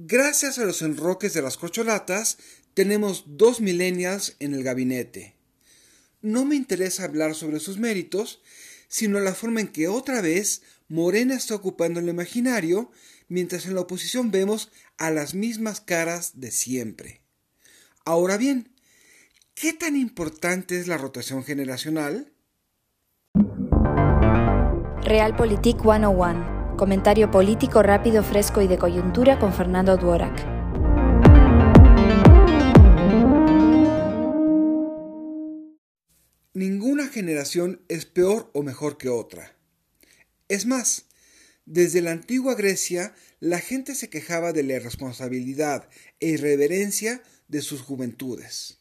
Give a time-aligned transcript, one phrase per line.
[0.00, 2.38] Gracias a los enroques de las corcholatas,
[2.72, 5.34] tenemos dos millennials en el gabinete.
[6.22, 8.40] No me interesa hablar sobre sus méritos,
[8.86, 12.92] sino la forma en que otra vez Morena está ocupando el imaginario,
[13.26, 17.20] mientras en la oposición vemos a las mismas caras de siempre.
[18.04, 18.70] Ahora bien,
[19.54, 22.32] ¿qué tan importante es la rotación generacional?
[25.02, 26.57] Realpolitik 101.
[26.78, 30.46] Comentario político rápido, fresco y de coyuntura con Fernando Duorak.
[36.54, 39.56] Ninguna generación es peor o mejor que otra.
[40.46, 41.06] Es más,
[41.66, 45.88] desde la antigua Grecia la gente se quejaba de la irresponsabilidad
[46.20, 48.78] e irreverencia de sus juventudes.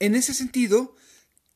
[0.00, 0.96] En ese sentido,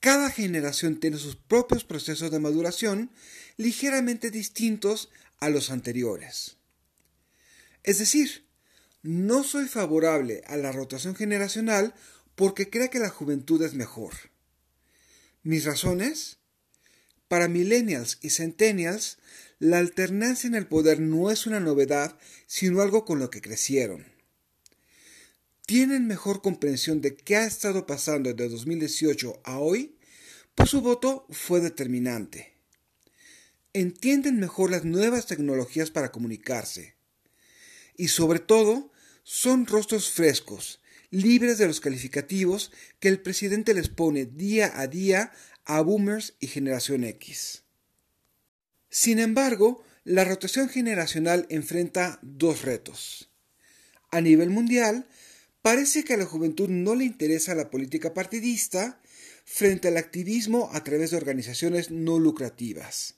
[0.00, 3.10] cada generación tiene sus propios procesos de maduración
[3.56, 6.56] ligeramente distintos a los anteriores.
[7.82, 8.46] Es decir,
[9.02, 11.94] no soy favorable a la rotación generacional
[12.34, 14.14] porque creo que la juventud es mejor.
[15.42, 16.38] ¿Mis razones?
[17.28, 19.18] Para millennials y centennials,
[19.58, 24.19] la alternancia en el poder no es una novedad, sino algo con lo que crecieron
[25.70, 29.94] tienen mejor comprensión de qué ha estado pasando desde 2018 a hoy,
[30.56, 32.54] pues su voto fue determinante.
[33.72, 36.96] Entienden mejor las nuevas tecnologías para comunicarse.
[37.96, 38.90] Y sobre todo,
[39.22, 45.30] son rostros frescos, libres de los calificativos que el presidente les pone día a día
[45.66, 47.62] a boomers y generación X.
[48.88, 53.30] Sin embargo, la rotación generacional enfrenta dos retos.
[54.10, 55.06] A nivel mundial,
[55.62, 59.00] Parece que a la juventud no le interesa la política partidista
[59.44, 63.16] frente al activismo a través de organizaciones no lucrativas.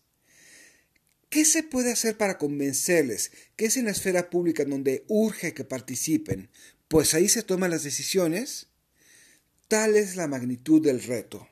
[1.29, 5.65] ¿Qué se puede hacer para convencerles que es en la esfera pública donde urge que
[5.65, 6.51] participen,
[6.89, 8.67] pues ahí se toman las decisiones?
[9.69, 11.49] Tal es la magnitud del reto.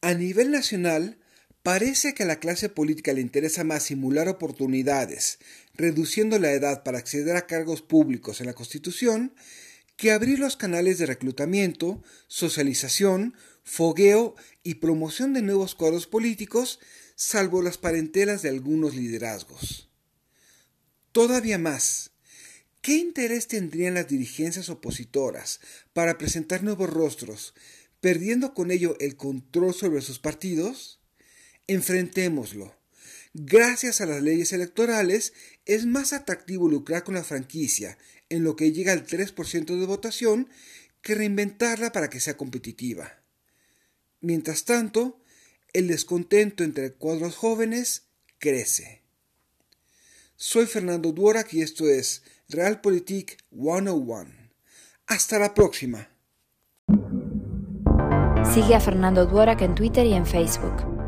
[0.00, 1.21] A nivel nacional,
[1.62, 5.38] Parece que a la clase política le interesa más simular oportunidades,
[5.74, 9.32] reduciendo la edad para acceder a cargos públicos en la Constitución,
[9.96, 14.34] que abrir los canales de reclutamiento, socialización, fogueo
[14.64, 16.80] y promoción de nuevos cuadros políticos,
[17.14, 19.88] salvo las parentelas de algunos liderazgos.
[21.12, 22.10] Todavía más,
[22.80, 25.60] ¿qué interés tendrían las dirigencias opositoras
[25.92, 27.54] para presentar nuevos rostros,
[28.00, 31.01] perdiendo con ello el control sobre sus partidos?
[31.66, 32.74] Enfrentémoslo.
[33.34, 35.32] Gracias a las leyes electorales
[35.64, 37.96] es más atractivo lucrar con la franquicia
[38.28, 40.48] en lo que llega al 3% de votación
[41.00, 43.22] que reinventarla para que sea competitiva.
[44.20, 45.18] Mientras tanto,
[45.72, 48.04] el descontento entre cuadros jóvenes
[48.38, 49.02] crece.
[50.36, 54.30] Soy Fernando Duorak y esto es Realpolitik 101.
[55.06, 56.08] Hasta la próxima.
[58.52, 60.91] Sigue a Fernando Duorak en Twitter y en Facebook.